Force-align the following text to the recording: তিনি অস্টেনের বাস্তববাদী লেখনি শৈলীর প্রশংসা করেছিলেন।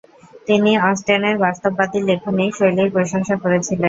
তিনি 0.47 0.71
অস্টেনের 0.89 1.35
বাস্তববাদী 1.37 1.99
লেখনি 2.09 2.45
শৈলীর 2.57 2.89
প্রশংসা 2.95 3.35
করেছিলেন। 3.43 3.79